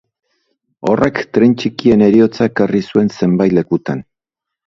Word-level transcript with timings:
Horrek 0.91 1.19
tren 1.37 1.53
txikien 1.63 2.03
heriotza 2.05 2.47
ekarri 2.53 2.81
zuen 2.93 3.13
zenbait 3.19 3.57
lekutan. 3.59 4.01